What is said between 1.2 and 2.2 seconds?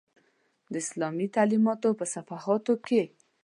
تعلمیاتو په